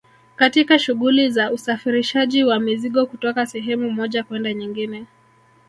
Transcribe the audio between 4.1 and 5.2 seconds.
kwenda nyingine